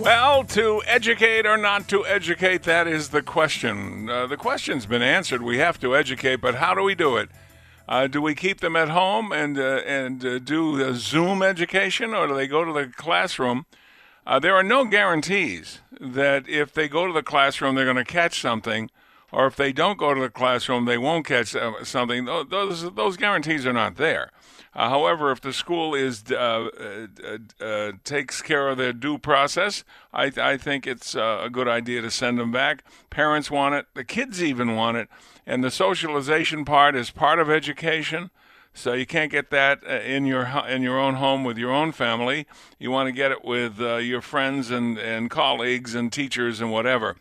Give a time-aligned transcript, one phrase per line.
[0.00, 4.08] Well, to educate or not to educate, that is the question.
[4.08, 5.42] Uh, the question's been answered.
[5.42, 7.28] We have to educate, but how do we do it?
[7.86, 12.28] Uh, do we keep them at home and uh, and uh, do Zoom education, or
[12.28, 13.66] do they go to the classroom?
[14.26, 18.04] Uh, there are no guarantees that if they go to the classroom, they're going to
[18.04, 18.90] catch something,
[19.30, 22.24] or if they don't go to the classroom, they won't catch uh, something.
[22.24, 24.30] Those those guarantees are not there.
[24.72, 29.82] Uh, however, if the school is uh, uh, uh, takes care of their due process,
[30.12, 32.84] I, I think it's uh, a good idea to send them back.
[33.10, 35.08] Parents want it, the kids even want it,
[35.44, 38.30] and the socialization part is part of education.
[38.72, 41.90] So you can't get that uh, in your in your own home with your own
[41.90, 42.46] family.
[42.78, 47.16] You want to get it with your friends and, and colleagues and teachers and whatever.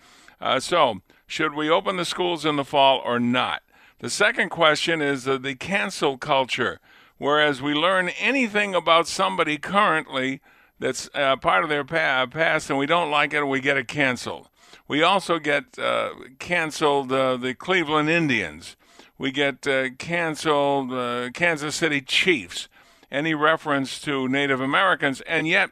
[0.59, 3.63] so should we open the schools in the fall or not?
[3.97, 6.79] The second question is the cancel culture.
[7.19, 10.39] Whereas we learn anything about somebody currently
[10.79, 13.89] that's uh, part of their pa- past and we don't like it, we get it
[13.89, 14.47] canceled.
[14.87, 18.77] We also get uh, canceled uh, the Cleveland Indians.
[19.17, 22.69] We get uh, canceled uh, Kansas City Chiefs.
[23.11, 25.71] Any reference to Native Americans, and yet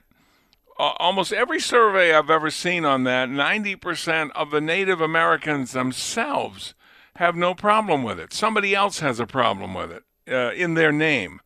[0.78, 6.74] almost every survey I've ever seen on that, 90% of the Native Americans themselves
[7.18, 8.34] have no problem with it.
[8.34, 11.40] Somebody else has a problem with it uh, in their name.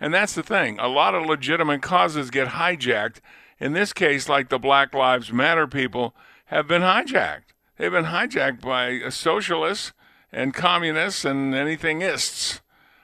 [0.00, 0.78] And that's the thing.
[0.78, 3.20] A lot of legitimate causes get hijacked.
[3.58, 6.14] In this case, like the Black Lives Matter people
[6.46, 7.52] have been hijacked.
[7.78, 9.92] They've been hijacked by socialists
[10.32, 12.60] and communists and anythingists.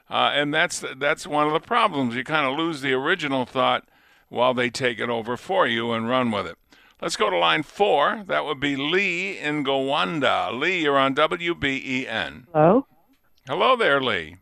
[0.08, 2.16] Uh, and that's that's one of the problems.
[2.16, 3.88] You kind of lose the original thought
[4.28, 6.56] while they take it over for you and run with it.
[7.00, 8.24] Let's go to line four.
[8.26, 10.52] That would be Lee in Gowanda.
[10.58, 12.46] Lee, you're on WBEN.
[12.52, 12.86] Hello.
[13.48, 14.36] Hello there, Lee.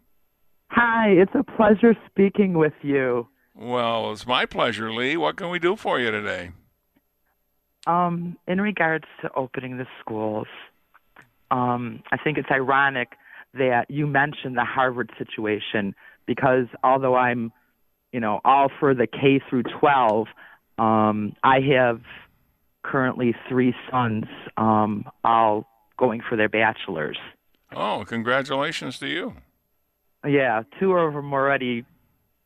[0.70, 3.26] Hi, it's a pleasure speaking with you.
[3.54, 5.16] Well, it's my pleasure, Lee.
[5.16, 6.52] What can we do for you today?
[7.86, 10.46] Um, in regards to opening the schools,
[11.50, 13.12] um, I think it's ironic
[13.54, 15.94] that you mentioned the Harvard situation
[16.26, 17.50] because although I'm,
[18.12, 20.26] you know, all for the K through 12,
[20.78, 22.02] um, I have
[22.82, 25.66] currently three sons, um, all
[25.98, 27.18] going for their bachelors.
[27.74, 29.34] Oh, congratulations to you.
[30.26, 31.84] Yeah, two of them already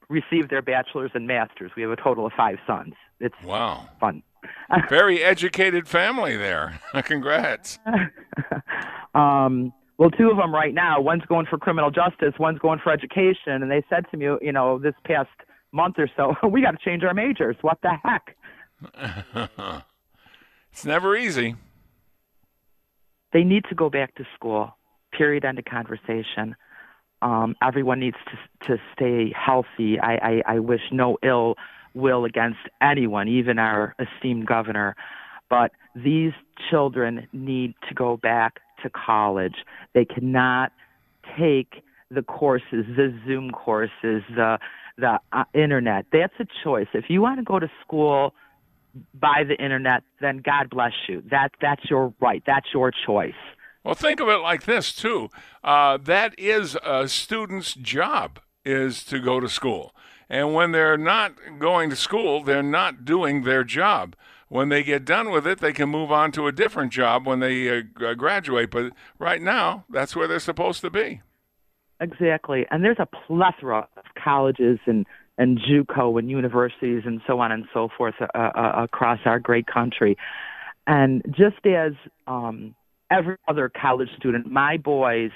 [0.08, 1.72] received their bachelor's and master's.
[1.76, 2.94] We have a total of five sons.
[3.18, 4.22] It's wow, fun.
[4.88, 6.80] Very educated family there.
[7.04, 7.78] Congrats.
[9.14, 11.00] um, well, two of them right now.
[11.00, 12.34] One's going for criminal justice.
[12.38, 13.62] One's going for education.
[13.62, 15.30] And they said to me, you know, this past
[15.72, 17.56] month or so, we got to change our majors.
[17.60, 18.36] What the heck?
[20.72, 21.54] it's never easy.
[23.32, 24.76] They need to go back to school.
[25.16, 25.44] Period.
[25.44, 26.56] End of conversation.
[27.22, 29.98] Um, everyone needs to to stay healthy.
[29.98, 31.56] I, I, I wish no ill
[31.94, 34.96] will against anyone, even our esteemed governor.
[35.48, 36.32] But these
[36.70, 39.56] children need to go back to college.
[39.94, 40.72] They cannot
[41.38, 44.58] take the courses, the Zoom courses, the
[44.98, 46.06] the uh, internet.
[46.12, 46.88] That's a choice.
[46.92, 48.34] If you want to go to school
[49.14, 51.22] by the internet, then God bless you.
[51.30, 52.42] That that's your right.
[52.46, 53.32] That's your choice.
[53.84, 55.28] Well, think of it like this too.
[55.64, 59.94] Uh, that is a student's job is to go to school,
[60.30, 64.14] and when they're not going to school, they're not doing their job.
[64.48, 67.40] When they get done with it, they can move on to a different job when
[67.40, 68.70] they uh, graduate.
[68.70, 71.22] But right now, that's where they're supposed to be.
[72.00, 75.06] Exactly, and there's a plethora of colleges and
[75.38, 79.66] and JUCO and universities and so on and so forth uh, uh, across our great
[79.66, 80.16] country.
[80.86, 81.92] And just as
[82.26, 82.74] um,
[83.16, 84.42] every other college student.
[84.50, 85.34] My boys,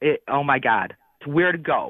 [0.00, 0.88] it, oh my God,
[1.22, 1.82] to where to go.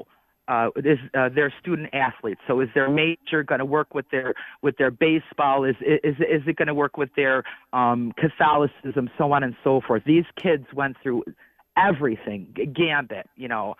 [0.49, 2.41] uh, is uh, their student athletes.
[2.47, 5.63] So is their major going to work with their with their baseball?
[5.63, 9.09] Is is is it going to work with their um, Catholicism?
[9.17, 10.03] So on and so forth.
[10.05, 11.23] These kids went through
[11.77, 13.27] everything, gambit.
[13.35, 13.75] You know,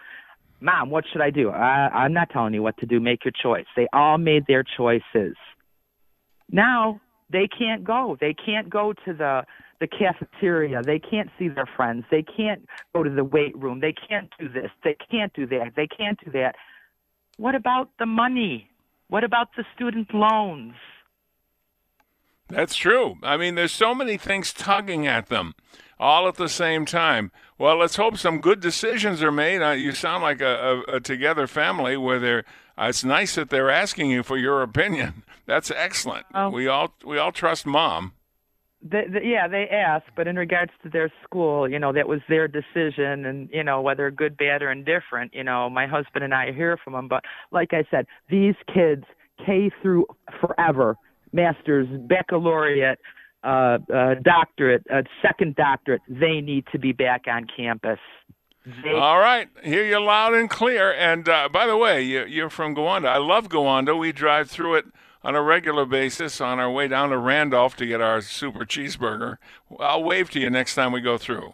[0.62, 1.50] mom, what should I do?
[1.50, 3.00] I, I'm not telling you what to do.
[3.00, 3.66] Make your choice.
[3.76, 5.36] They all made their choices.
[6.52, 7.02] Now
[7.32, 8.16] they can't go.
[8.22, 9.44] They can't go to the
[9.80, 10.82] the cafeteria.
[10.82, 12.06] They can't see their friends.
[12.12, 13.80] They can't go to the weight room.
[13.80, 14.72] They can't do this.
[14.84, 15.74] They can't do that.
[15.76, 16.56] They can't do that.
[17.38, 18.70] What about the money?
[19.08, 20.74] What about the student loans?
[22.50, 23.18] That's true.
[23.24, 25.54] I mean, there's so many things tugging at them
[26.00, 27.32] all at the same time.
[27.58, 29.62] Well, let's hope some good decisions are made.
[29.62, 32.46] Uh, you sound like a, a, a together family where they're.
[32.78, 35.24] Uh, it's nice that they're asking you for your opinion.
[35.46, 36.26] That's excellent.
[36.34, 36.50] Oh.
[36.50, 38.14] We all we all trust mom.
[38.82, 42.22] The, the, yeah, they asked, but in regards to their school, you know, that was
[42.30, 46.34] their decision, and you know, whether good, bad, or indifferent, you know, my husband and
[46.34, 47.08] I hear from them.
[47.10, 49.04] But like I said, these kids,
[49.46, 50.06] K through
[50.40, 50.96] forever,
[51.34, 53.00] masters, baccalaureate,
[53.44, 58.00] uh, uh, doctorate, uh, second doctorate, they need to be back on campus.
[58.84, 60.94] They- All right, hear you loud and clear.
[60.94, 63.08] And uh, by the way, you, you're from Gowanda.
[63.08, 63.98] I love Gowanda.
[63.98, 64.86] We drive through it
[65.24, 69.38] on a regular basis on our way down to Randolph to get our super cheeseburger.
[69.80, 71.54] I'll wave to you next time we go through.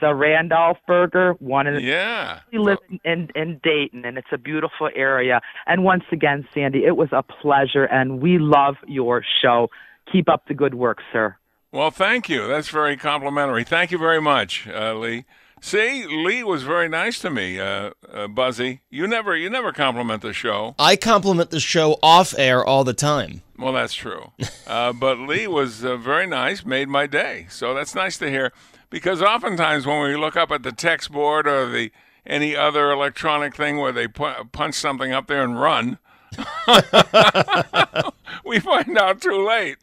[0.00, 2.40] The Randolph Burger, one in yeah.
[2.52, 5.40] We live in in Dayton, and it's a beautiful area.
[5.66, 9.70] And once again, Sandy, it was a pleasure, and we love your show.
[10.10, 11.36] Keep up the good work, sir.
[11.70, 12.48] Well, thank you.
[12.48, 13.62] That's very complimentary.
[13.62, 15.24] Thank you very much, uh, Lee.
[15.64, 18.82] See, Lee was very nice to me, uh, uh, Buzzy.
[18.90, 20.74] You never, you never compliment the show.
[20.78, 23.40] I compliment the show off air all the time.
[23.58, 24.32] Well, that's true.
[24.66, 27.46] uh, but Lee was uh, very nice, made my day.
[27.48, 28.52] So that's nice to hear.
[28.90, 31.90] Because oftentimes when we look up at the text board or the
[32.26, 35.96] any other electronic thing where they pu- punch something up there and run,
[38.44, 39.78] we find out too late.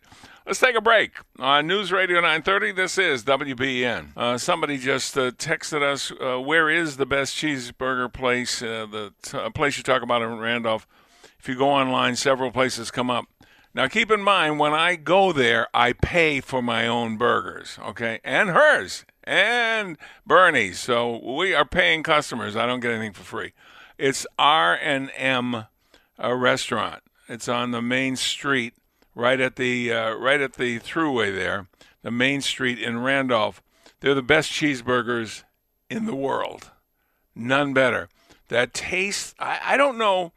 [0.45, 1.11] Let's take a break.
[1.37, 4.17] On News Radio 930, this is WBN.
[4.17, 9.13] Uh, somebody just uh, texted us, uh, where is the best cheeseburger place, uh, the
[9.21, 10.87] t- place you talk about in Randolph?
[11.37, 13.25] If you go online, several places come up.
[13.75, 18.19] Now, keep in mind, when I go there, I pay for my own burgers, okay?
[18.23, 19.95] And hers, and
[20.25, 20.79] Bernie's.
[20.79, 22.55] So we are paying customers.
[22.55, 23.53] I don't get anything for free.
[23.99, 25.67] It's R&M
[26.21, 27.03] uh, restaurant.
[27.29, 28.73] It's on the main street
[29.15, 31.67] right at the uh, right at the throughway there,
[32.01, 33.61] the main street in Randolph.
[33.99, 35.43] They're the best cheeseburgers
[35.89, 36.71] in the world.
[37.35, 38.09] None better.
[38.47, 40.33] That taste, I, I don't know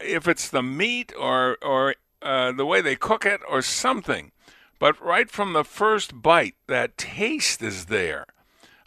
[0.00, 4.32] if it's the meat or or uh, the way they cook it or something,
[4.78, 8.26] but right from the first bite, that taste is there.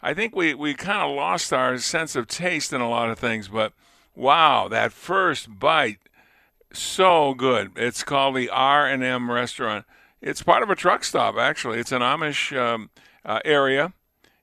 [0.02, 3.18] I think we, we kind of lost our sense of taste in a lot of
[3.18, 3.72] things, but
[4.14, 5.98] wow, that first bite
[6.74, 7.72] so good.
[7.76, 9.84] It's called the R and M Restaurant.
[10.20, 11.78] It's part of a truck stop, actually.
[11.78, 12.90] It's an Amish um,
[13.24, 13.92] uh, area,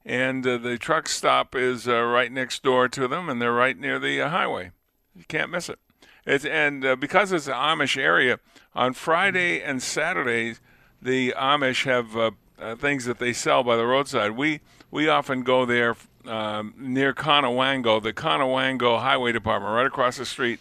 [0.05, 3.77] and uh, the truck stop is uh, right next door to them, and they're right
[3.77, 4.71] near the uh, highway.
[5.15, 5.79] You can't miss it.
[6.25, 8.39] It's and uh, because it's an Amish area,
[8.75, 10.61] on Friday and Saturdays,
[11.01, 14.31] the Amish have uh, things that they sell by the roadside.
[14.31, 14.61] We
[14.91, 15.95] we often go there
[16.25, 20.59] um, near Conewango, the Conewango Highway Department, right across the street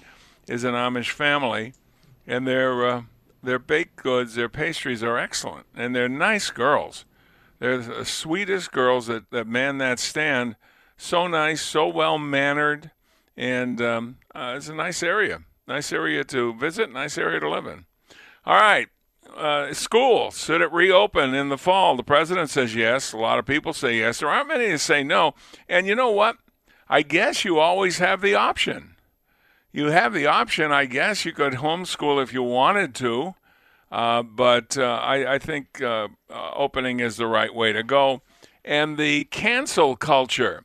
[0.50, 1.72] is an Amish family,
[2.26, 3.02] and their uh,
[3.42, 7.04] their baked goods, their pastries are excellent, and they're nice girls.
[7.60, 10.56] They're the sweetest girls that, that man that stand.
[10.96, 12.90] So nice, so well mannered,
[13.36, 15.42] and um, uh, it's a nice area.
[15.66, 17.86] Nice area to visit, nice area to live in.
[18.44, 18.88] All right,
[19.36, 21.96] uh, school, should it reopen in the fall?
[21.96, 23.12] The president says yes.
[23.12, 24.18] A lot of people say yes.
[24.18, 25.34] There aren't many that say no.
[25.68, 26.36] And you know what?
[26.88, 28.89] I guess you always have the option
[29.72, 31.24] you have the option, I guess.
[31.24, 33.34] You could homeschool if you wanted to,
[33.90, 38.22] uh, but uh, I, I, think uh, uh, opening is the right way to go.
[38.64, 40.64] And the cancel culture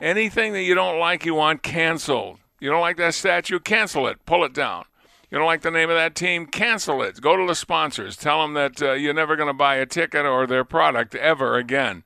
[0.00, 2.38] anything that you don't like, you want canceled.
[2.60, 4.84] You don't like that statue, cancel it, pull it down.
[5.30, 7.20] You don't like the name of that team, cancel it.
[7.20, 10.24] Go to the sponsors, tell them that uh, you're never going to buy a ticket
[10.24, 12.04] or their product ever again.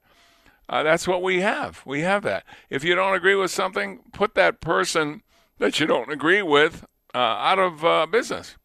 [0.68, 1.82] Uh, that's what we have.
[1.84, 2.44] We have that.
[2.70, 5.22] If you don't agree with something, put that person
[5.60, 8.56] that you don't agree with uh, out of uh, business.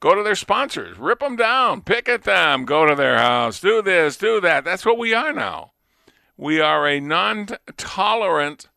[0.00, 3.82] Go to their sponsors, rip them down, pick at them, go to their house, do
[3.82, 4.64] this, do that.
[4.64, 5.72] That's what we are now.
[6.36, 8.68] We are a non tolerant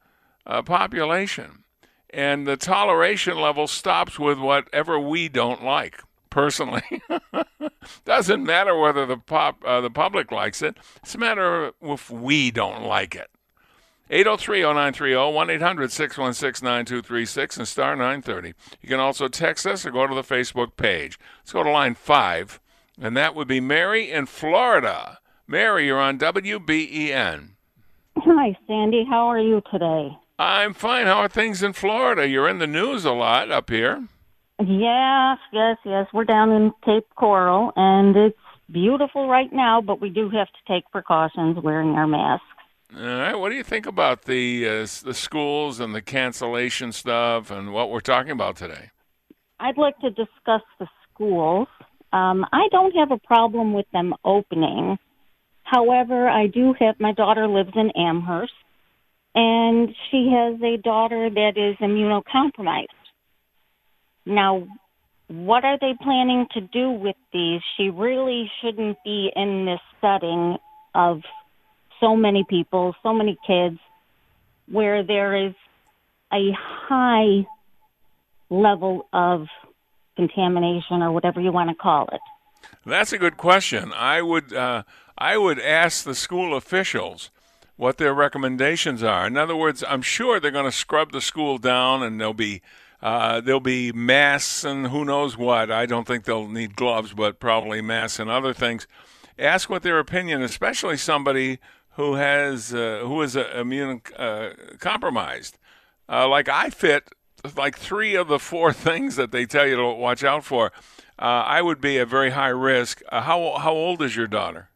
[0.46, 1.64] uh, population.
[2.12, 6.02] And the toleration level stops with whatever we don't like.
[6.32, 7.02] Personally,
[8.06, 10.78] doesn't matter whether the pop uh, the public likes it.
[10.98, 13.30] It's a matter of if we don't like it.
[14.10, 18.54] 803-0930, 1-800-616-9236, and star 930.
[18.82, 21.20] You can also text us or go to the Facebook page.
[21.42, 22.60] Let's go to line 5,
[23.00, 25.20] and that would be Mary in Florida.
[25.48, 27.50] Mary, you're on WBEN.
[28.18, 29.06] Hi, Sandy.
[29.08, 30.18] How are you today?
[30.40, 31.06] I'm fine.
[31.06, 32.28] How are things in Florida?
[32.28, 34.08] You're in the news a lot up here.
[34.60, 36.08] Yes, yes, yes.
[36.14, 38.38] We're down in Cape Coral, and it's
[38.72, 42.46] beautiful right now, but we do have to take precautions wearing our masks.
[42.96, 43.36] All right.
[43.36, 47.92] What do you think about the uh, the schools and the cancellation stuff and what
[47.92, 48.90] we're talking about today?
[49.60, 51.68] I'd like to discuss the schools.
[52.12, 54.98] Um, I don't have a problem with them opening.
[55.62, 58.54] However, I do have my daughter lives in Amherst,
[59.36, 62.88] and she has a daughter that is immunocompromised.
[64.26, 64.68] Now,
[65.28, 67.62] what are they planning to do with these?
[67.78, 70.58] She really shouldn't be in this setting
[70.96, 71.22] of
[72.00, 73.80] so many people, so many kids,
[74.68, 75.54] where there is
[76.32, 77.46] a high
[78.50, 79.48] level of
[80.16, 82.22] contamination or whatever you want to call it.
[82.86, 83.94] That's a good question.
[83.94, 84.84] I would uh,
[85.18, 87.30] I would ask the school officials
[87.78, 89.26] what their recommendations are.
[89.26, 92.62] In other words, I'm sure they're going to scrub the school down, and there'll be
[93.02, 95.72] uh, there'll be masks and who knows what.
[95.72, 98.88] I don't think they'll need gloves, but probably masks and other things.
[99.38, 101.60] Ask what their opinion, especially somebody
[102.00, 105.58] who has uh, who is uh, immune uh, compromised.
[106.08, 107.10] Uh, like I fit
[107.58, 110.72] like three of the four things that they tell you to watch out for.
[111.20, 113.02] Uh, I would be at very high risk.
[113.12, 114.70] Uh, how how old is your daughter?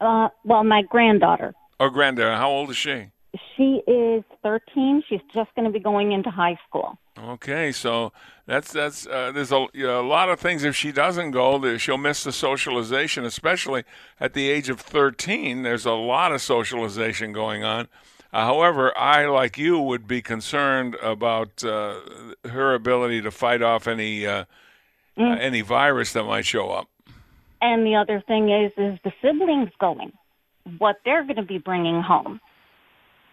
[0.00, 1.54] Uh, well, my granddaughter.
[1.78, 2.34] Or granddaughter?
[2.34, 3.10] How old is she?
[3.56, 5.02] She is 13.
[5.06, 6.98] She's just going to be going into high school.
[7.16, 8.12] Okay, so
[8.46, 10.64] that's that's uh, there's a, you know, a lot of things.
[10.64, 13.84] If she doesn't go, she'll miss the socialization, especially
[14.18, 15.62] at the age of 13.
[15.62, 17.86] There's a lot of socialization going on.
[18.32, 22.00] Uh, however, I, like you, would be concerned about uh,
[22.46, 24.46] her ability to fight off any uh,
[25.16, 25.38] mm.
[25.38, 26.88] any virus that might show up.
[27.62, 30.12] And the other thing is, is the siblings going,
[30.78, 32.40] what they're going to be bringing home.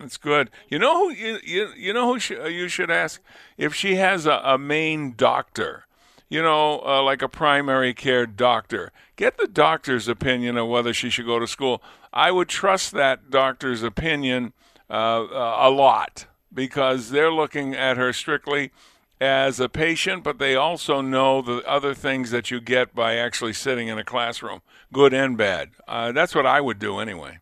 [0.01, 0.49] That's good.
[0.67, 3.21] You know who you you, you know who sh- you should ask
[3.55, 5.85] if she has a, a main doctor.
[6.27, 8.91] You know, uh, like a primary care doctor.
[9.15, 11.83] Get the doctor's opinion of whether she should go to school.
[12.11, 14.53] I would trust that doctor's opinion
[14.89, 18.71] uh, uh, a lot because they're looking at her strictly
[19.19, 23.53] as a patient, but they also know the other things that you get by actually
[23.53, 25.69] sitting in a classroom, good and bad.
[25.87, 27.37] Uh, that's what I would do anyway.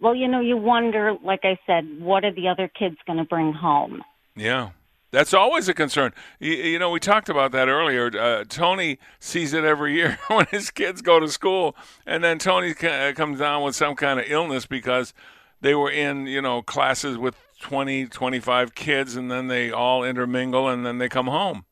[0.00, 3.24] Well, you know, you wonder, like I said, what are the other kids going to
[3.24, 4.02] bring home?
[4.36, 4.70] Yeah.
[5.10, 6.12] That's always a concern.
[6.38, 8.10] You, you know, we talked about that earlier.
[8.14, 11.74] Uh, Tony sees it every year when his kids go to school,
[12.06, 15.14] and then Tony uh, comes down with some kind of illness because
[15.60, 20.68] they were in, you know, classes with 20, 25 kids, and then they all intermingle,
[20.68, 21.64] and then they come home.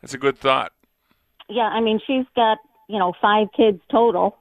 [0.00, 0.72] That's a good thought.
[1.48, 4.38] Yeah, I mean, she's got, you know, five kids total.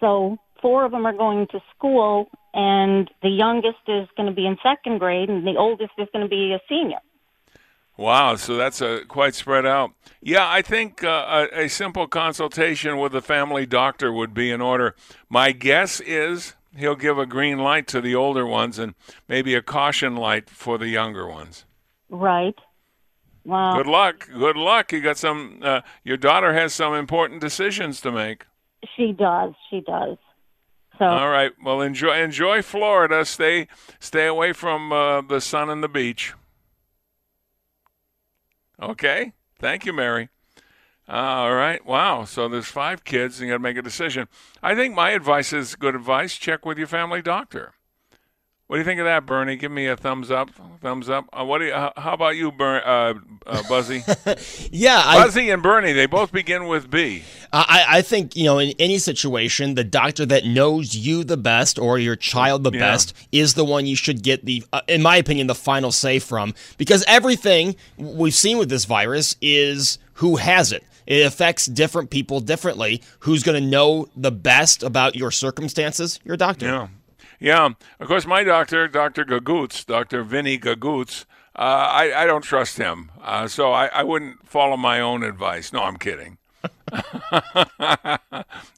[0.00, 4.46] So four of them are going to school, and the youngest is going to be
[4.46, 7.00] in second grade, and the oldest is going to be a senior.
[7.96, 9.92] Wow, so that's a, quite spread out.
[10.20, 14.60] Yeah, I think uh, a, a simple consultation with a family doctor would be in
[14.60, 14.96] order.
[15.28, 18.94] My guess is he'll give a green light to the older ones and
[19.28, 21.64] maybe a caution light for the younger ones.
[22.08, 22.54] Right.
[23.44, 23.76] Wow.
[23.76, 24.28] Good luck.
[24.32, 24.92] Good luck.
[24.92, 25.60] You got some.
[25.62, 28.46] Uh, your daughter has some important decisions to make.
[28.96, 29.52] She does.
[29.70, 30.16] She does.
[30.98, 31.04] So.
[31.06, 31.52] All right.
[31.62, 33.24] Well, enjoy enjoy Florida.
[33.24, 36.34] Stay stay away from uh, the sun and the beach.
[38.80, 39.32] Okay.
[39.58, 40.28] Thank you, Mary.
[41.08, 41.84] all right.
[41.84, 42.24] Wow.
[42.24, 44.28] So there's five kids, and you got to make a decision.
[44.62, 46.36] I think my advice is good advice.
[46.36, 47.74] Check with your family doctor.
[48.66, 49.56] What do you think of that, Bernie?
[49.56, 50.48] Give me a thumbs up.
[50.80, 51.26] Thumbs up.
[51.34, 51.72] Uh, what do you?
[51.72, 53.14] Uh, how about you, Ber- uh,
[53.46, 54.02] uh Buzzy?
[54.72, 55.92] yeah, Buzzy and Bernie.
[55.92, 57.24] They both begin with B.
[57.52, 61.78] I, I think you know in any situation, the doctor that knows you the best
[61.78, 62.78] or your child the yeah.
[62.78, 66.18] best is the one you should get the, uh, in my opinion, the final say
[66.18, 70.84] from because everything we've seen with this virus is who has it.
[71.06, 73.02] It affects different people differently.
[73.20, 76.18] Who's going to know the best about your circumstances?
[76.24, 76.66] Your doctor.
[76.66, 76.88] Yeah.
[77.44, 77.68] Yeah,
[78.00, 79.22] of course, my doctor, Dr.
[79.22, 80.22] Gagoots, Dr.
[80.22, 83.10] Vinny Gagoots, uh, I, I don't trust him.
[83.20, 85.70] Uh, so I, I wouldn't follow my own advice.
[85.70, 86.38] No, I'm kidding.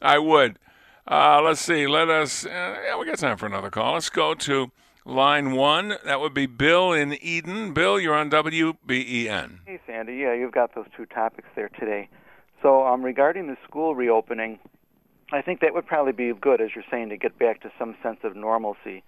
[0.03, 0.59] I would.
[1.07, 1.87] Uh, let's see.
[1.87, 2.45] Let us.
[2.45, 2.49] Uh,
[2.85, 3.95] yeah, we got time for another call.
[3.95, 4.73] Let's go to
[5.05, 5.95] line one.
[6.05, 7.73] That would be Bill in Eden.
[7.73, 9.59] Bill, you're on WBEN.
[9.65, 10.17] Hey, Sandy.
[10.17, 12.09] Yeah, you've got those two topics there today.
[12.63, 14.59] So, um, regarding the school reopening,
[15.33, 17.97] I think that would probably be good, as you're saying, to get back to some
[18.03, 19.03] sense of normalcy.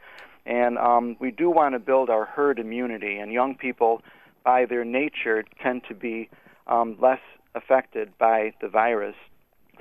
[0.44, 4.02] And um, we do want to build our herd immunity, and young people,
[4.44, 6.28] by their nature, tend to be
[6.66, 7.20] um, less
[7.54, 9.14] affected by the virus.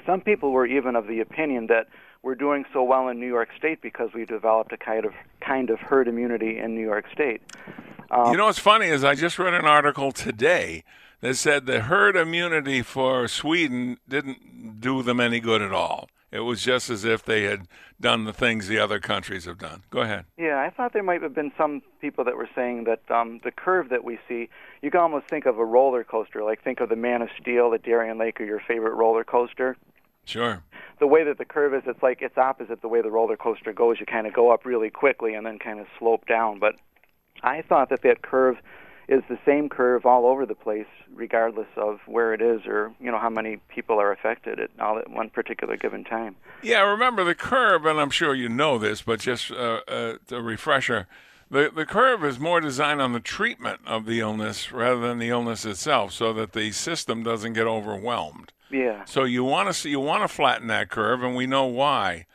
[0.06, 1.88] Some people were even of the opinion that
[2.22, 5.70] we're doing so well in New York State because we developed a kind of kind
[5.70, 7.41] of herd immunity in New York State.
[8.12, 10.84] Um, you know what's funny is I just read an article today
[11.22, 16.10] that said the herd immunity for Sweden didn't do them any good at all.
[16.31, 17.67] It was just as if they had
[18.01, 19.84] done the things the other countries have done.
[19.89, 20.25] Go ahead.
[20.38, 23.51] Yeah, I thought there might have been some people that were saying that um, the
[23.51, 24.50] curve that we see,
[24.81, 26.43] you can almost think of a roller coaster.
[26.43, 29.77] Like think of the Man of Steel, the Darien Lake, or your favorite roller coaster.
[30.25, 30.62] Sure.
[31.00, 33.72] The way that the curve is, it's like it's opposite the way the roller coaster
[33.72, 33.98] goes.
[34.01, 36.60] You kind of go up really quickly and then kind of slope down.
[36.60, 36.75] But
[37.41, 38.57] I thought that that curve
[39.08, 43.10] is the same curve all over the place, regardless of where it is or you
[43.12, 46.36] know how many people are affected at all at one particular given time.
[46.62, 50.42] Yeah, remember the curve, and I'm sure you know this, but just uh, uh, a
[50.42, 51.08] refresher.
[51.50, 55.30] The, the curve is more designed on the treatment of the illness rather than the
[55.30, 58.52] illness itself, so that the system doesn't get overwhelmed.
[58.70, 59.06] Yeah.
[59.06, 62.26] So you want to see you want to flatten that curve, and we know why.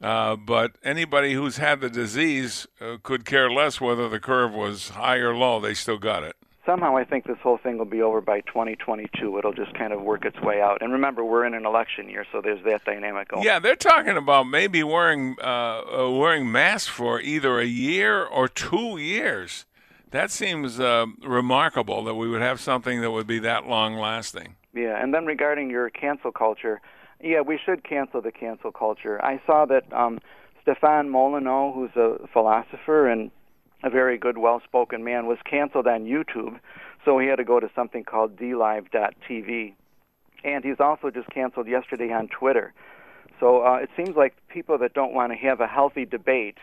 [0.00, 4.90] Uh, but anybody who's had the disease uh, could care less whether the curve was
[4.90, 5.60] high or low.
[5.60, 6.36] They still got it.
[6.64, 9.38] Somehow, I think this whole thing will be over by 2022.
[9.38, 10.82] It'll just kind of work its way out.
[10.82, 13.42] And remember, we're in an election year, so there's that dynamic going.
[13.42, 18.48] Yeah, they're talking about maybe wearing uh, uh wearing masks for either a year or
[18.48, 19.64] two years.
[20.10, 24.56] That seems uh, remarkable that we would have something that would be that long lasting.
[24.74, 26.80] Yeah, and then regarding your cancel culture,
[27.22, 29.22] yeah, we should cancel the cancel culture.
[29.24, 30.18] I saw that um,
[30.62, 33.30] Stefan Molyneux, who's a philosopher and
[33.82, 36.60] a very good, well-spoken man, was canceled on YouTube,
[37.04, 39.74] so he had to go to something called DLive.tv.
[40.44, 42.72] And he's also just canceled yesterday on Twitter.
[43.40, 46.58] So uh, it seems like people that don't want to have a healthy debate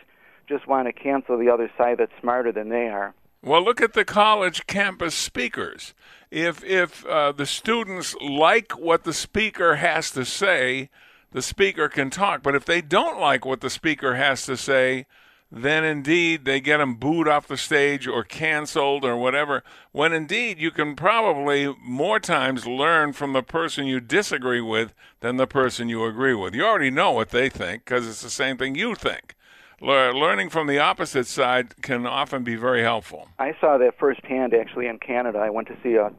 [0.48, 3.14] just want to cancel the other side that's smarter than they are.
[3.46, 5.94] Well, look at the college campus speakers.
[6.32, 10.90] If if uh, the students like what the speaker has to say,
[11.30, 12.42] the speaker can talk.
[12.42, 15.06] But if they don't like what the speaker has to say,
[15.48, 19.62] then indeed they get them booed off the stage or canceled or whatever.
[19.92, 25.36] When indeed you can probably more times learn from the person you disagree with than
[25.36, 26.52] the person you agree with.
[26.52, 29.35] You already know what they think because it's the same thing you think
[29.80, 33.28] learning from the opposite side can often be very helpful.
[33.38, 35.38] I saw that firsthand actually in Canada.
[35.38, 36.10] I went to see a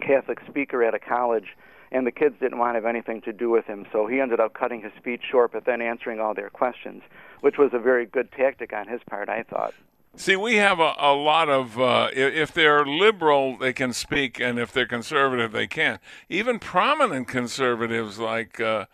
[0.00, 1.56] Catholic speaker at a college,
[1.90, 4.40] and the kids didn't want to have anything to do with him, so he ended
[4.40, 7.02] up cutting his speech short, but then answering all their questions,
[7.40, 9.74] which was a very good tactic on his part, I thought.
[10.16, 14.58] See, we have a, a lot of, uh, if they're liberal, they can speak, and
[14.58, 16.00] if they're conservative, they can't.
[16.28, 18.60] Even prominent conservatives like.
[18.60, 18.86] Uh,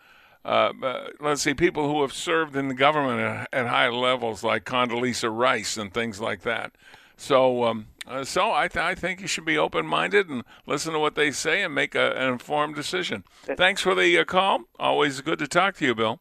[0.45, 4.63] uh, let's see, people who have served in the government at, at, high levels, like
[4.63, 6.71] Condoleezza Rice and things like that.
[7.17, 10.99] So, um, uh, so I, th- I think you should be open-minded and listen to
[10.99, 13.23] what they say and make a, an informed decision.
[13.43, 14.61] Thanks for the uh, call.
[14.79, 16.19] Always good to talk to you, Bill.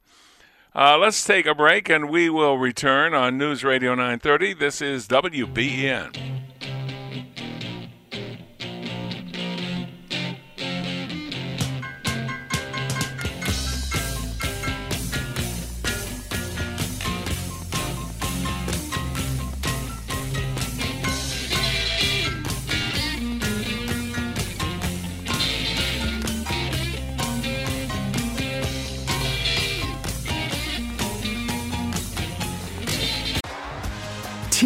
[0.74, 4.54] Uh, let's take a break, and we will return on News Radio 930.
[4.54, 6.43] This is WBEN.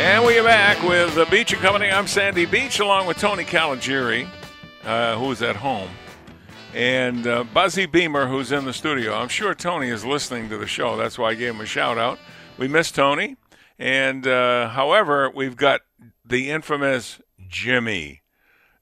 [0.00, 1.90] And we are back with the Beach and Company.
[1.90, 4.26] I'm Sandy Beach along with Tony Caligiuri,
[4.82, 5.90] uh, who's at home.
[6.72, 9.12] and uh, Buzzy Beamer, who's in the studio.
[9.12, 10.96] I'm sure Tony is listening to the show.
[10.96, 12.18] That's why I gave him a shout out.
[12.56, 13.36] We miss Tony.
[13.78, 15.82] And uh, however, we've got
[16.24, 18.22] the infamous Jimmy.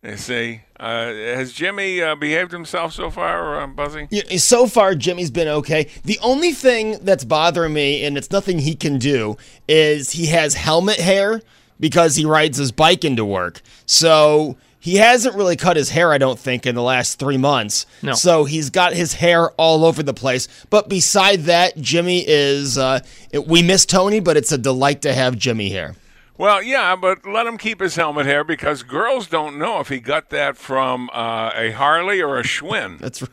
[0.04, 4.06] You see, uh, has Jimmy uh, behaved himself so far, uh, Buzzy?
[4.10, 5.88] Yeah, so far, Jimmy's been okay.
[6.04, 9.36] The only thing that's bothering me, and it's nothing he can do,
[9.68, 11.42] is he has helmet hair
[11.80, 13.60] because he rides his bike into work.
[13.86, 17.84] So he hasn't really cut his hair, I don't think, in the last three months.
[18.02, 18.14] No.
[18.14, 20.48] So he's got his hair all over the place.
[20.70, 22.78] But beside that, Jimmy is.
[22.78, 23.00] Uh,
[23.46, 25.96] we miss Tony, but it's a delight to have Jimmy here.
[26.38, 29.98] Well, yeah, but let him keep his helmet hair because girls don't know if he
[29.98, 32.98] got that from uh, a Harley or a Schwinn.
[32.98, 33.28] That's right.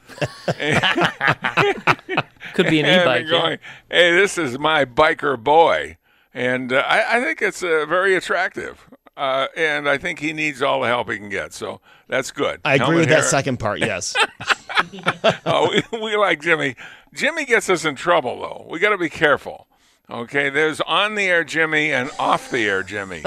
[2.55, 3.27] Could be an e-bike.
[3.27, 3.57] they're yeah.
[3.91, 5.97] Hey, this is my biker boy,
[6.33, 8.89] and uh, I, I think it's uh, very attractive.
[9.15, 11.53] Uh, and I think he needs all the help he can get.
[11.53, 12.59] So that's good.
[12.65, 14.13] I agree Helmet with that second part, yes.
[15.45, 16.75] oh, we, we like Jimmy.
[17.13, 18.67] Jimmy gets us in trouble, though.
[18.69, 19.67] We got to be careful.
[20.09, 23.23] Okay, there's on the air Jimmy and off the air Jimmy.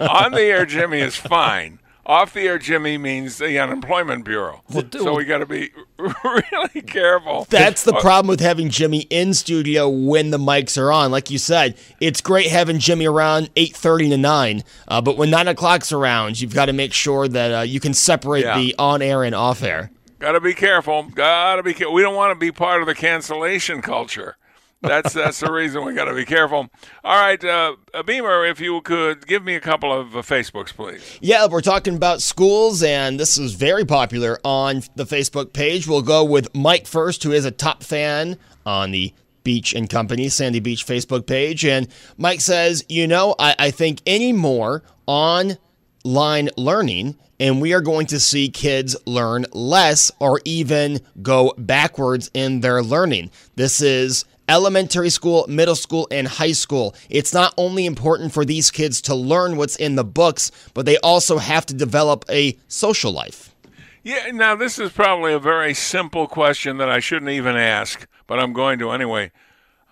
[0.00, 1.78] on the air Jimmy is fine.
[2.04, 4.62] Off the air Jimmy means the unemployment bureau.
[4.92, 7.46] so we got to be really careful.
[7.50, 11.10] That's the Uh, problem with having Jimmy in studio when the mics are on.
[11.10, 15.28] Like you said, it's great having Jimmy around eight thirty to nine, uh, but when
[15.30, 18.58] nine o'clock's around, you've got to make sure that uh, you can separate Yeah.
[18.58, 19.90] the on air and off air.
[20.18, 21.04] Got to be careful.
[21.04, 21.74] Got to be.
[21.74, 24.36] Ca- we don't want to be part of the cancellation culture.
[24.80, 26.68] That's that's the reason we got to be careful.
[27.02, 27.74] All right, uh,
[28.06, 31.18] Beamer, if you could give me a couple of uh, Facebooks, please.
[31.20, 35.88] Yeah, we're talking about schools, and this is very popular on the Facebook page.
[35.88, 39.12] We'll go with Mike first, who is a top fan on the
[39.42, 41.64] Beach and Company, Sandy Beach Facebook page.
[41.64, 47.80] And Mike says, You know, I, I think any more online learning, and we are
[47.80, 53.30] going to see kids learn less or even go backwards in their learning.
[53.56, 56.94] This is elementary school, middle school, and high school.
[57.10, 60.96] It's not only important for these kids to learn what's in the books, but they
[60.98, 63.54] also have to develop a social life.
[64.02, 68.38] Yeah, now this is probably a very simple question that I shouldn't even ask, but
[68.38, 69.32] I'm going to anyway.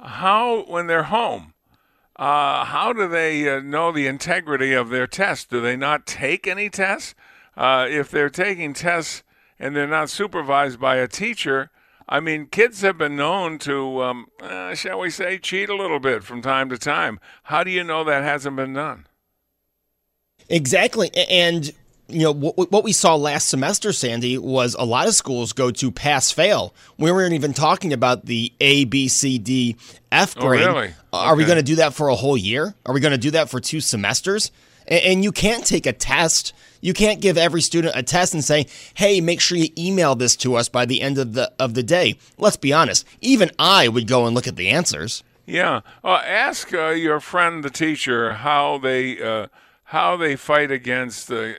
[0.01, 1.53] How, when they're home,
[2.17, 5.51] uh, how do they uh, know the integrity of their test?
[5.51, 7.15] Do they not take any tests?
[7.57, 9.23] Uh, if they're taking tests
[9.59, 11.71] and they're not supervised by a teacher,
[12.09, 15.99] I mean, kids have been known to, um, uh, shall we say, cheat a little
[15.99, 17.19] bit from time to time.
[17.45, 19.07] How do you know that hasn't been done?
[20.49, 21.11] Exactly.
[21.29, 21.73] And,
[22.09, 25.73] you know, what, what we saw last semester, Sandy, was a lot of schools go
[25.73, 26.73] to pass fail.
[26.97, 29.77] We weren't even talking about the A, B, C, D,
[30.13, 30.45] F grade.
[30.45, 30.67] Oh, grade.
[30.67, 30.95] really?
[31.13, 32.73] Are we going to do that for a whole year?
[32.87, 34.53] Are we going to do that for two semesters?
[34.89, 36.53] And you can't take a test.
[36.81, 40.37] You can't give every student a test and say, "Hey, make sure you email this
[40.37, 43.07] to us by the end of the of the day." Let's be honest.
[43.21, 45.25] Even I would go and look at the answers.
[45.47, 45.81] Yeah.
[46.05, 49.47] Uh, ask uh, your friend, the teacher, how they uh,
[49.85, 51.53] how they fight against uh,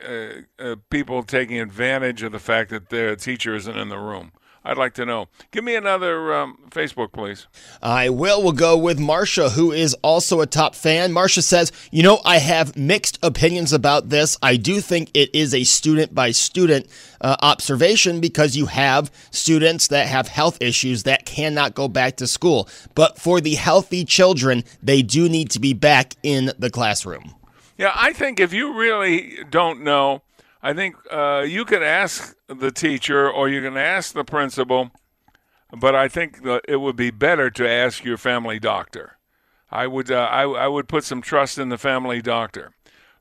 [0.58, 4.32] uh, people taking advantage of the fact that their teacher isn't in the room.
[4.64, 5.28] I'd like to know.
[5.50, 7.46] Give me another um, Facebook, please.
[7.82, 8.42] I will.
[8.42, 11.12] We'll go with Marcia, who is also a top fan.
[11.12, 14.36] Marcia says, You know, I have mixed opinions about this.
[14.42, 16.86] I do think it is a student by student
[17.20, 22.26] uh, observation because you have students that have health issues that cannot go back to
[22.26, 22.68] school.
[22.94, 27.34] But for the healthy children, they do need to be back in the classroom.
[27.76, 30.22] Yeah, I think if you really don't know,
[30.62, 34.90] I think uh, you can ask the teacher or you can ask the principal,
[35.78, 39.18] but I think it would be better to ask your family doctor.
[39.70, 42.72] I would uh, I, I would put some trust in the family doctor.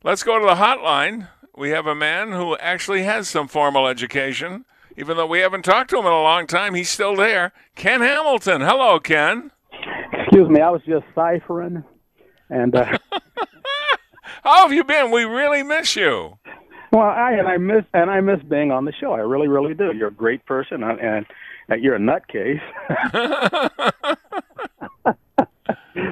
[0.04, 1.28] Let's go to the hotline.
[1.56, 4.66] We have a man who actually has some formal education.
[4.96, 7.52] Even though we haven't talked to him in a long time, he's still there.
[7.76, 8.62] Ken Hamilton.
[8.62, 9.52] Hello, Ken.
[10.12, 11.84] Excuse me, I was just ciphering,
[12.50, 12.98] and uh,
[14.44, 15.12] How have you been?
[15.12, 16.40] We really miss you.
[16.92, 19.14] Well, I and I miss and I miss being on the show.
[19.14, 19.92] I really, really do.
[19.96, 21.26] You're a great person, and,
[21.70, 22.62] and you're a nutcase.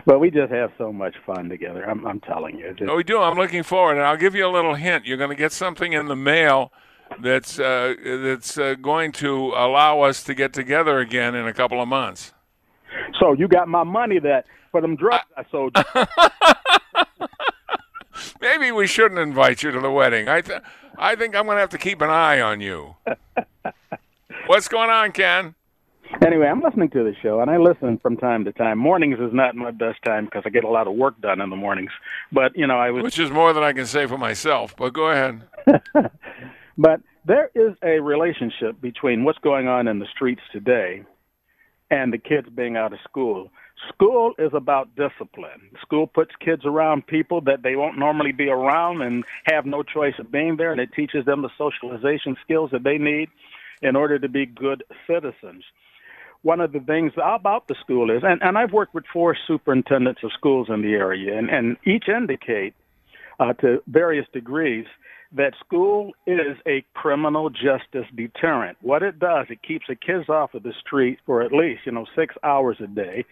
[0.06, 1.88] but we just have so much fun together.
[1.90, 2.74] I'm, I'm telling you.
[2.74, 3.20] Just- Oh, we do.
[3.22, 5.06] I'm looking forward, and I'll give you a little hint.
[5.06, 6.72] You're going to get something in the mail
[7.22, 11.82] that's uh, that's uh, going to allow us to get together again in a couple
[11.82, 12.34] of months.
[13.20, 15.84] So you got my money that for them drugs I sold you.
[18.41, 20.28] Maybe we shouldn't invite you to the wedding.
[20.28, 20.62] I th-
[20.97, 22.95] I think I'm going to have to keep an eye on you.
[24.47, 25.56] What's going on, Ken?
[26.25, 28.78] Anyway, I'm listening to the show, and I listen from time to time.
[28.78, 31.49] Mornings is not my best time because I get a lot of work done in
[31.49, 31.91] the mornings.
[32.32, 34.75] But you know, I was Which is more than I can say for myself.
[34.78, 35.41] But go ahead.
[36.78, 41.04] But there is a relationship between what's going on in the streets today
[41.89, 43.52] and the kids being out of school.
[43.89, 45.69] School is about discipline.
[45.82, 50.15] School puts kids around people that they won't normally be around and have no choice
[50.17, 53.30] of being there, and it teaches them the socialization skills that they need
[53.82, 55.63] in order to be good citizens.
[56.41, 60.24] One of the things about the school is, and, and I've worked with four superintendents
[60.24, 62.74] of schools in the area, and, and each indicate
[63.39, 64.86] uh, to various degrees
[65.36, 68.78] that school is a criminal justice deterrent.
[68.82, 71.91] What it does, it keeps the kids off of the street for at least, you
[71.91, 73.26] know, six hours a day,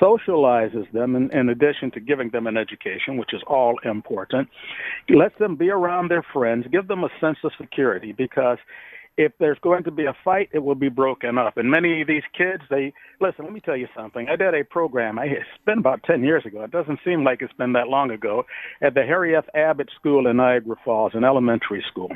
[0.00, 4.48] socializes them in, in addition to giving them an education, which is all important,
[5.08, 8.58] lets them be around their friends, give them a sense of security because
[9.20, 11.58] if there's going to be a fight, it will be broken up.
[11.58, 13.44] And many of these kids, they listen.
[13.44, 14.28] Let me tell you something.
[14.30, 15.18] I did a program.
[15.18, 16.64] I, it's been about ten years ago.
[16.64, 18.46] It doesn't seem like it's been that long ago
[18.80, 19.44] at the Harry F.
[19.54, 22.10] Abbott School in Niagara Falls, an elementary school.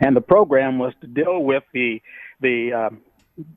[0.00, 2.00] And the program was to deal with the
[2.40, 3.00] the um,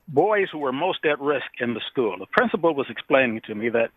[0.07, 2.15] boys who were most at risk in the school.
[2.17, 3.91] The principal was explaining to me that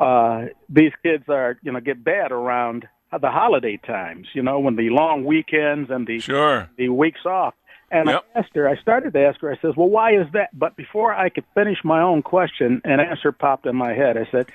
[0.00, 4.76] uh, these kids are, you know, get bad around the holiday times, you know, when
[4.76, 6.68] the long weekends and the sure.
[6.76, 7.54] the weeks off.
[7.90, 8.24] And yep.
[8.34, 10.50] I asked her, I started to ask her, I says, well, why is that?
[10.58, 14.16] But before I could finish my own question, an answer popped in my head.
[14.16, 14.46] I said,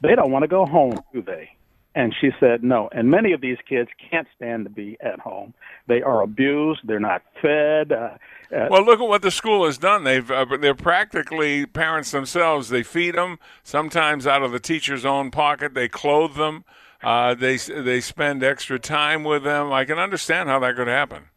[0.00, 1.50] they don't want to go home, do they?
[1.94, 2.88] And she said, no.
[2.92, 5.54] And many of these kids can't stand to be at home.
[5.88, 6.80] They are abused.
[6.84, 7.90] They're not fed.
[7.90, 8.10] Uh,
[8.54, 10.04] uh, well, look at what the school has done.
[10.04, 12.68] They've uh, they're practically parents themselves.
[12.68, 15.74] They feed them sometimes out of the teacher's own pocket.
[15.74, 16.64] They clothe them.
[17.02, 19.72] Uh, they they spend extra time with them.
[19.72, 21.29] I can understand how that could happen.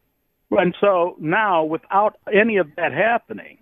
[0.58, 3.58] And so now, without any of that happening,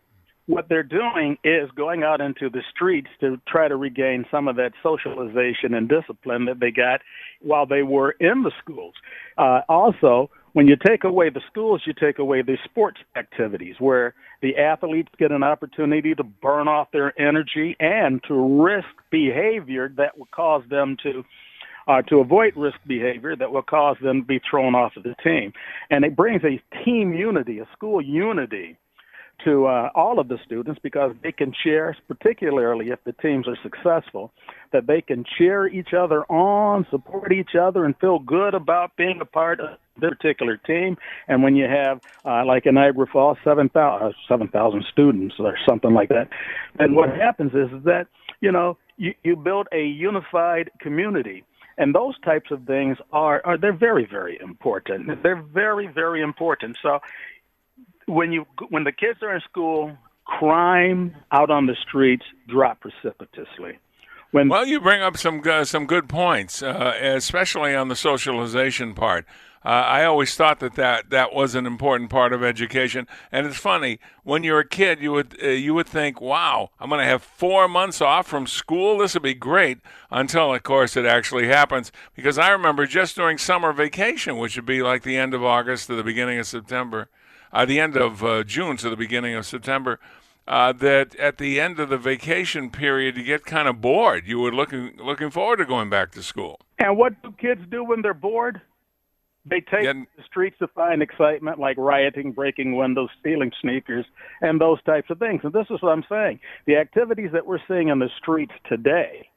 [0.48, 4.56] what they're doing is going out into the streets to try to regain some of
[4.58, 7.02] that socialization and discipline that they got
[7.42, 8.94] while they were in the schools.
[9.38, 14.14] Uh, also, when you take away the schools, you take away the sports activities where
[14.42, 20.18] the athletes get an opportunity to burn off their energy and to risk behavior that
[20.18, 21.24] would cause them to
[21.92, 25.16] uh, to avoid risk behavior that will cause them to be thrown off of the
[25.24, 25.52] team.
[25.90, 28.78] And it brings a team unity, a school unity
[29.44, 33.58] to uh, all of the students because they can share, particularly if the teams are
[33.64, 34.32] successful,
[34.72, 39.20] that they can cheer each other on, support each other, and feel good about being
[39.20, 40.96] a part of this particular team.
[41.28, 45.94] And when you have, uh, like in Niagara Falls, 7,000 uh, 7, students or something
[45.94, 46.30] like that,
[46.78, 48.08] then what happens is that,
[48.40, 51.44] you know, you, you build a unified community
[51.78, 55.24] and those types of things are, are they're very very important.
[55.24, 56.78] They're very very important.
[56.82, 57.00] So
[58.06, 63.80] when you when the kids are in school crime out on the streets drop precipitously.
[64.32, 68.94] When well you bring up some uh, some good points uh, especially on the socialization
[68.94, 69.26] part
[69.64, 73.08] uh, I always thought that, that that was an important part of education.
[73.32, 76.90] And it's funny when you're a kid, you would uh, you would think, "Wow, I'm
[76.90, 78.98] going to have four months off from school.
[78.98, 79.78] This would be great."
[80.10, 81.92] Until, of course, it actually happens.
[82.16, 85.88] Because I remember just during summer vacation, which would be like the end of August
[85.88, 87.10] to the beginning of September,
[87.54, 90.00] uh, the end of uh, June to the beginning of September.
[90.48, 94.26] Uh, that at the end of the vacation period, you get kind of bored.
[94.26, 96.60] You were looking looking forward to going back to school.
[96.80, 98.60] And what do kids do when they're bored?
[99.46, 99.94] They take yeah.
[99.94, 104.06] the streets to find excitement, like rioting, breaking windows, stealing sneakers,
[104.42, 105.42] and those types of things.
[105.44, 106.40] And this is what I'm saying.
[106.68, 109.28] The activities that we're seeing in the streets today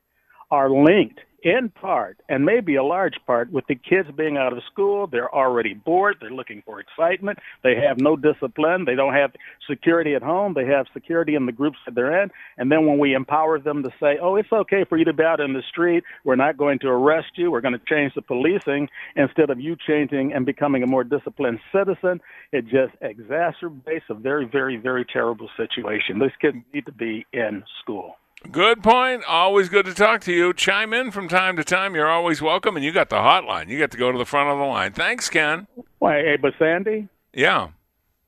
[0.50, 4.62] are linked in part, and maybe a large part, with the kids being out of
[4.72, 5.06] school.
[5.06, 6.16] They're already bored.
[6.20, 7.38] They're looking for excitement.
[7.62, 8.86] They have no discipline.
[8.86, 9.32] They don't have
[9.68, 10.54] security at home.
[10.54, 12.30] They have security in the groups that they're in.
[12.56, 15.22] And then when we empower them to say, oh, it's okay for you to be
[15.22, 17.50] out in the street, we're not going to arrest you.
[17.50, 21.60] We're going to change the policing instead of you changing and becoming a more disciplined
[21.72, 22.20] citizen,
[22.52, 26.18] it just exacerbates a very, very, very terrible situation.
[26.18, 28.16] These kids need to be in school.
[28.50, 29.24] Good point.
[29.24, 30.52] Always good to talk to you.
[30.52, 31.94] Chime in from time to time.
[31.94, 32.76] You're always welcome.
[32.76, 33.68] And you got the hotline.
[33.68, 34.92] You get to go to the front of the line.
[34.92, 35.66] Thanks, Ken.
[35.98, 37.08] Why, hey, but Sandy?
[37.32, 37.68] Yeah.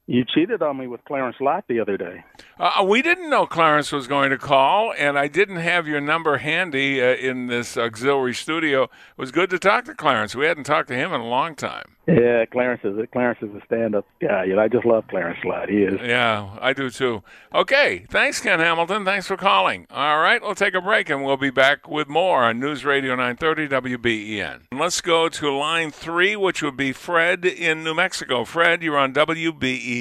[0.09, 2.23] You cheated on me with Clarence Lott the other day.
[2.61, 6.38] Uh, we didn't know Clarence was going to call, and I didn't have your number
[6.38, 8.85] handy uh, in this auxiliary studio.
[8.85, 10.37] It was good to talk to Clarence.
[10.37, 11.97] We hadn't talked to him in a long time.
[12.07, 14.45] Yeah, Clarence is a, Clarence is a stand-up guy.
[14.45, 15.69] You know, I just love Clarence Lott.
[15.69, 15.99] He is.
[16.01, 17.25] Yeah, I do too.
[17.53, 19.05] Okay, thanks, Ken Hamilton.
[19.05, 19.88] Thanks for calling.
[19.90, 23.16] All right, we'll take a break, and we'll be back with more on News Radio
[23.16, 24.61] 930 WBEN.
[24.73, 28.45] Let's go to line three, which would be Fred in New Mexico.
[28.45, 29.95] Fred, you're on WBEN.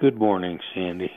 [0.00, 1.10] Good morning, Sandy.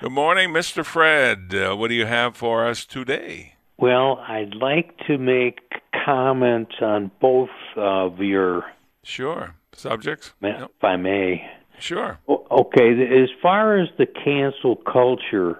[0.00, 0.84] Good morning, Mr.
[0.84, 1.54] Fred.
[1.54, 3.54] Uh, what do you have for us today?
[3.78, 5.58] Well, I'd like to make
[6.04, 8.64] comments on both of your
[9.02, 9.54] Sure.
[9.72, 10.32] subjects.
[10.40, 11.46] If I may.
[11.78, 12.18] Sure.
[12.28, 15.58] Okay, as far as the cancel culture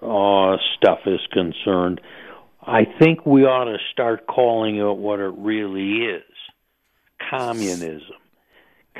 [0.00, 2.00] uh, stuff is concerned,
[2.62, 6.22] I think we ought to start calling it what it really is
[7.30, 8.16] communism.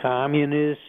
[0.00, 0.82] Communists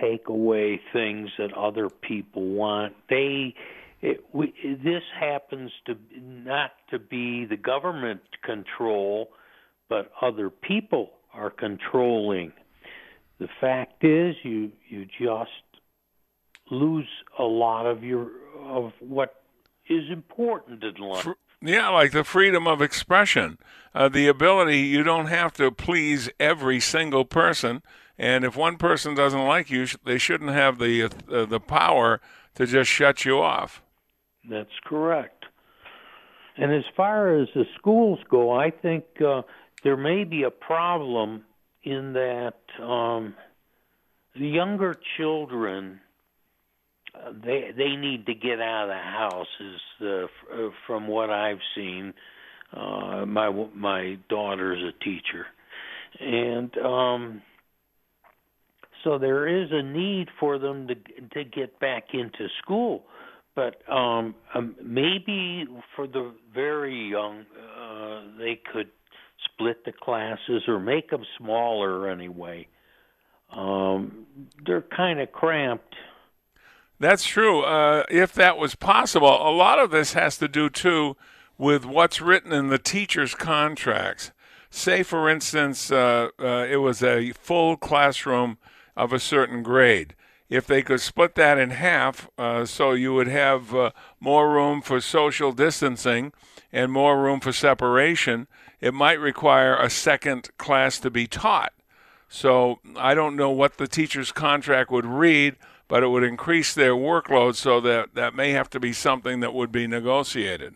[0.00, 2.94] take away things that other people want.
[3.08, 3.54] They
[4.02, 4.52] it, we,
[4.84, 9.30] this happens to not to be the government control,
[9.88, 12.52] but other people are controlling.
[13.38, 15.50] The fact is, you you just
[16.70, 18.30] lose a lot of your
[18.60, 19.42] of what
[19.88, 21.26] is important in life.
[21.62, 23.58] Yeah, like the freedom of expression,
[23.94, 27.82] uh, the ability you don't have to please every single person,
[28.18, 32.20] and if one person doesn't like you, they shouldn't have the uh, the power
[32.54, 33.82] to just shut you off.
[34.48, 35.44] That's correct.
[36.56, 39.42] And as far as the schools go, I think uh,
[39.84, 41.44] there may be a problem
[41.82, 43.34] in that um,
[44.34, 46.00] the younger children
[47.14, 49.46] uh, they they need to get out of the house.
[49.60, 52.14] Is uh, f- from what I've seen.
[52.72, 55.46] Uh, my my daughter's a teacher,
[56.20, 57.42] and um,
[59.06, 60.94] so there is a need for them to
[61.32, 63.04] to get back into school
[63.56, 65.66] but um, um, maybe
[65.96, 67.46] for the very young,
[67.80, 68.90] uh, they could
[69.44, 72.68] split the classes or make them smaller anyway.
[73.50, 74.26] Um,
[74.64, 75.94] they're kind of cramped.
[77.00, 77.62] That's true.
[77.62, 81.16] Uh, if that was possible, a lot of this has to do too
[81.56, 84.32] with what's written in the teachers' contracts.
[84.68, 88.58] Say, for instance, uh, uh it was a full classroom
[88.96, 90.14] of a certain grade
[90.48, 94.80] if they could split that in half uh, so you would have uh, more room
[94.80, 96.32] for social distancing
[96.72, 98.46] and more room for separation,
[98.80, 101.72] it might require a second class to be taught.
[102.28, 105.56] So I don't know what the teacher's contract would read,
[105.88, 109.54] but it would increase their workload so that that may have to be something that
[109.54, 110.74] would be negotiated.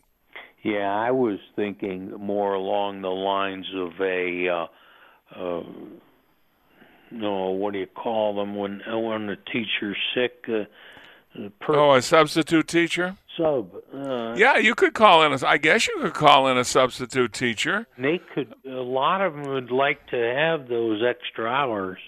[0.62, 4.66] Yeah, I was thinking more along the lines of a uh,
[5.35, 5.62] uh,
[7.11, 10.44] no, what do you call them when when the teacher's sick?
[10.49, 13.16] Uh, per- oh, a substitute teacher.
[13.37, 13.75] Sub.
[13.94, 15.33] Uh, yeah, you could call in.
[15.33, 17.87] A, I guess you could call in a substitute teacher.
[17.99, 18.55] They could.
[18.66, 21.99] A lot of them would like to have those extra hours.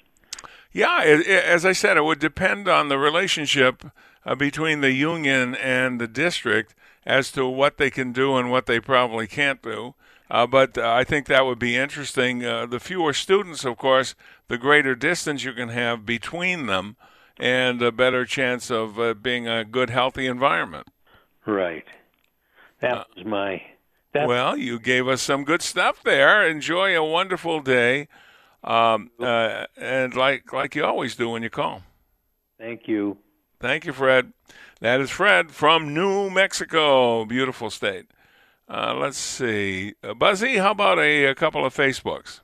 [0.73, 3.85] Yeah, it, it, as I said, it would depend on the relationship
[4.25, 8.67] uh, between the union and the district as to what they can do and what
[8.67, 9.95] they probably can't do.
[10.31, 12.43] Uh, but uh, I think that would be interesting.
[12.43, 14.15] Uh, the fewer students, of course,
[14.53, 16.95] the greater distance you can have between them,
[17.38, 20.88] and a better chance of uh, being a good, healthy environment.
[21.47, 21.87] Right.
[22.81, 23.62] That uh, was my.
[24.12, 26.47] That well, you gave us some good stuff there.
[26.47, 28.09] Enjoy a wonderful day,
[28.62, 31.85] um, uh, and like like you always do when you call.
[32.59, 33.17] Thank you.
[33.59, 34.35] Thank you, Fred.
[34.83, 38.05] That is Fred from New Mexico, beautiful state.
[38.69, 39.95] Uh, let's see.
[40.05, 42.41] Uh, Buzzy, how about a, a couple of Facebooks?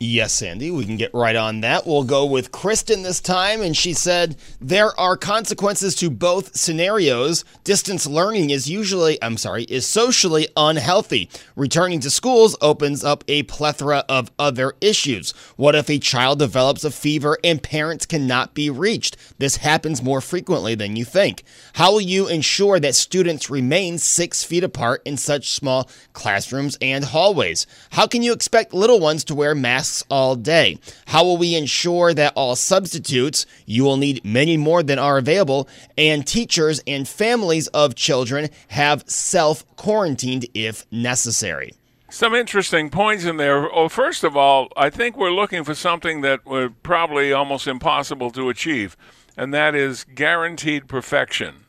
[0.00, 1.84] Yes, Sandy, we can get right on that.
[1.84, 7.44] We'll go with Kristen this time, and she said there are consequences to both scenarios.
[7.64, 11.28] Distance learning is usually, I'm sorry, is socially unhealthy.
[11.56, 15.32] Returning to schools opens up a plethora of other issues.
[15.56, 19.16] What if a child develops a fever and parents cannot be reached?
[19.38, 21.42] This happens more frequently than you think.
[21.72, 27.06] How will you ensure that students remain six feet apart in such small classrooms and
[27.06, 27.66] hallways?
[27.90, 29.87] How can you expect little ones to wear masks?
[30.08, 30.78] All day.
[31.06, 35.68] How will we ensure that all substitutes, you will need many more than are available,
[35.96, 41.72] and teachers and families of children have self quarantined if necessary?
[42.10, 43.70] Some interesting points in there.
[43.70, 48.30] Oh, first of all, I think we're looking for something that would probably almost impossible
[48.30, 48.96] to achieve,
[49.36, 51.66] and that is guaranteed perfection.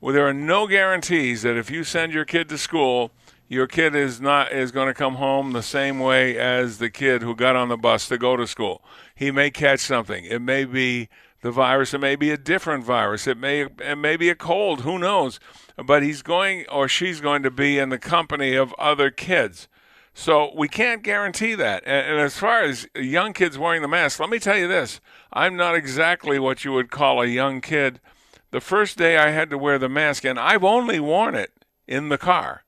[0.00, 3.10] Well, there are no guarantees that if you send your kid to school,
[3.52, 7.20] your kid is not is going to come home the same way as the kid
[7.20, 8.82] who got on the bus to go to school.
[9.14, 10.24] He may catch something.
[10.24, 11.10] It may be
[11.42, 11.92] the virus.
[11.92, 13.26] It may be a different virus.
[13.26, 14.80] It may it may be a cold.
[14.80, 15.38] Who knows?
[15.76, 19.68] But he's going or she's going to be in the company of other kids.
[20.14, 21.82] So we can't guarantee that.
[21.84, 24.98] And, and, as far as young kids wearing the mask, let me tell you this:
[25.30, 28.00] I'm not exactly what you would call a young kid.
[28.50, 31.52] The first day I had to wear the mask, and I've only worn it
[31.86, 32.64] in the car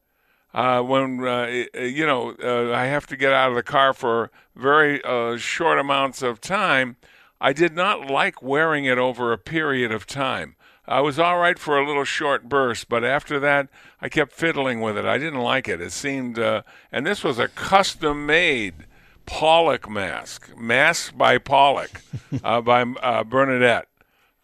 [0.55, 4.30] uh, when uh, you know uh, I have to get out of the car for
[4.55, 6.96] very uh, short amounts of time,
[7.40, 10.57] I did not like wearing it over a period of time.
[10.86, 13.68] I was all right for a little short burst, but after that,
[14.02, 15.07] I kept fiddling with it.
[15.07, 15.80] I didn't like it.
[15.80, 18.86] It seemed, uh, and this was a custom-made
[19.24, 22.02] Pollock mask, Mask by Pollock,
[22.44, 23.88] uh, by uh, Bernadette.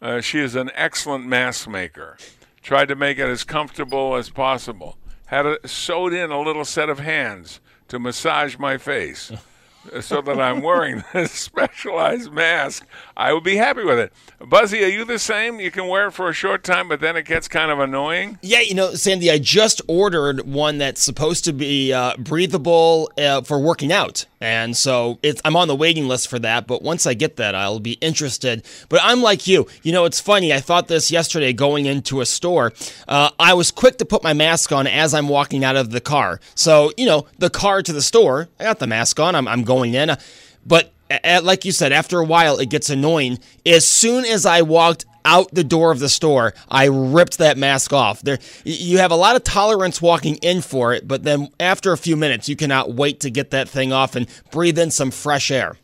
[0.01, 2.17] Uh, she is an excellent mask maker.
[2.63, 4.97] Tried to make it as comfortable as possible.
[5.31, 9.31] Had a, sewed in a little set of hands to massage my face
[10.01, 14.11] so that I'm wearing this specialized mask, I would be happy with it.
[14.45, 15.61] Buzzy, are you the same?
[15.61, 18.39] You can wear it for a short time, but then it gets kind of annoying.
[18.41, 23.41] Yeah, you know, Sandy, I just ordered one that's supposed to be uh, breathable uh,
[23.41, 24.25] for working out.
[24.41, 26.65] And so I'm on the waiting list for that.
[26.65, 28.65] But once I get that, I'll be interested.
[28.89, 29.67] But I'm like you.
[29.83, 30.51] You know, it's funny.
[30.51, 32.73] I thought this yesterday going into a store.
[33.07, 36.01] Uh, I was quick to put my mask on as I'm walking out of the
[36.01, 36.39] car.
[36.55, 39.35] So, you know, the car to the store, I got the mask on.
[39.35, 40.17] I'm, I'm going in.
[40.65, 40.91] But
[41.43, 43.37] like you said, after a while, it gets annoying.
[43.65, 47.93] As soon as I walked out the door of the store, I ripped that mask
[47.93, 48.21] off.
[48.21, 51.97] There, you have a lot of tolerance walking in for it, but then after a
[51.97, 55.51] few minutes, you cannot wait to get that thing off and breathe in some fresh
[55.51, 55.77] air.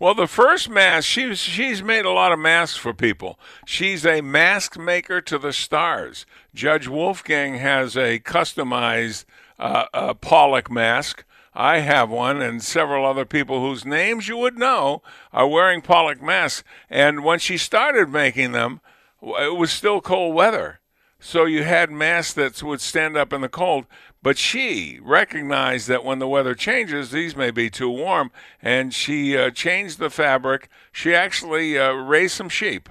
[0.00, 3.36] Well, the first mask, she's she's made a lot of masks for people.
[3.66, 6.24] She's a mask maker to the stars.
[6.54, 9.24] Judge Wolfgang has a customized
[9.58, 11.24] uh, uh, Pollock mask.
[11.54, 16.22] I have one, and several other people whose names you would know are wearing Pollock
[16.22, 16.62] masks.
[16.88, 18.80] And when she started making them,
[19.22, 20.80] it was still cold weather.
[21.20, 23.86] So you had masks that would stand up in the cold.
[24.22, 28.30] But she recognized that when the weather changes, these may be too warm,
[28.60, 30.68] and she uh, changed the fabric.
[30.90, 32.88] She actually uh, raised some sheep.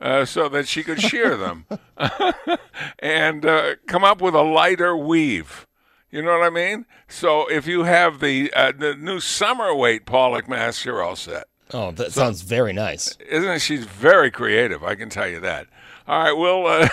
[0.00, 1.66] Uh, so that she could shear them
[2.98, 5.66] and uh, come up with a lighter weave.
[6.14, 6.86] You know what I mean?
[7.08, 11.48] So if you have the uh, the new summer weight Pollock mask, you're all set.
[11.72, 13.16] Oh, that so, sounds very nice.
[13.28, 13.58] Isn't it?
[13.58, 14.84] She's very creative.
[14.84, 15.66] I can tell you that.
[16.06, 16.88] All right, we'll uh,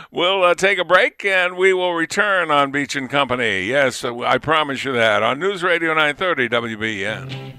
[0.10, 3.64] we'll uh, take a break and we will return on Beach and Company.
[3.64, 7.58] Yes, I promise you that on News Radio 930 WBEN.